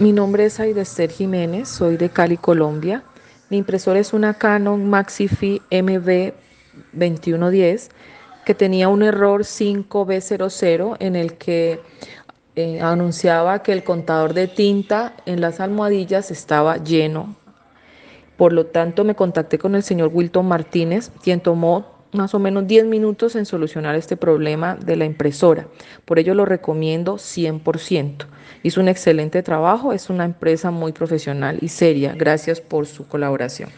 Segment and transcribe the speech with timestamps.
[0.00, 3.04] Mi nombre es Aidester Jiménez, soy de Cali, Colombia.
[3.50, 7.90] Mi impresora es una Canon MaxiFi MB2110
[8.46, 11.82] que tenía un error 5B00 en el que
[12.56, 17.36] eh, anunciaba que el contador de tinta en las almohadillas estaba lleno.
[18.38, 22.66] Por lo tanto, me contacté con el señor Wilton Martínez, quien tomó más o menos
[22.66, 25.68] 10 minutos en solucionar este problema de la impresora.
[26.06, 28.24] Por ello lo recomiendo 100%.
[28.62, 32.14] Hizo un excelente trabajo, es una empresa muy profesional y seria.
[32.16, 33.68] Gracias por su colaboración.